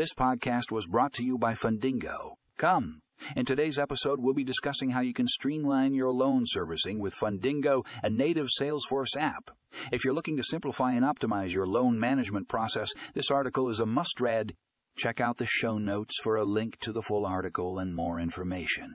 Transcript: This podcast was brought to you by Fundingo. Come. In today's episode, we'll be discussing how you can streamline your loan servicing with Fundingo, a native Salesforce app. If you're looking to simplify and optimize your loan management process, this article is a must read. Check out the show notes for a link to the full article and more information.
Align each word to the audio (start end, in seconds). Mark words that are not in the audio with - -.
This 0.00 0.14
podcast 0.14 0.72
was 0.72 0.86
brought 0.86 1.12
to 1.16 1.22
you 1.22 1.36
by 1.36 1.52
Fundingo. 1.52 2.36
Come. 2.56 3.02
In 3.36 3.44
today's 3.44 3.78
episode, 3.78 4.18
we'll 4.18 4.32
be 4.32 4.44
discussing 4.44 4.88
how 4.88 5.02
you 5.02 5.12
can 5.12 5.26
streamline 5.26 5.92
your 5.92 6.10
loan 6.10 6.44
servicing 6.46 7.00
with 7.00 7.14
Fundingo, 7.14 7.84
a 8.02 8.08
native 8.08 8.48
Salesforce 8.58 9.14
app. 9.14 9.50
If 9.92 10.02
you're 10.02 10.14
looking 10.14 10.38
to 10.38 10.42
simplify 10.42 10.92
and 10.92 11.04
optimize 11.04 11.52
your 11.52 11.66
loan 11.66 12.00
management 12.00 12.48
process, 12.48 12.88
this 13.12 13.30
article 13.30 13.68
is 13.68 13.78
a 13.78 13.84
must 13.84 14.22
read. 14.22 14.54
Check 14.96 15.20
out 15.20 15.36
the 15.36 15.44
show 15.44 15.76
notes 15.76 16.14
for 16.22 16.36
a 16.36 16.46
link 16.46 16.78
to 16.78 16.92
the 16.92 17.02
full 17.02 17.26
article 17.26 17.78
and 17.78 17.94
more 17.94 18.18
information. 18.18 18.94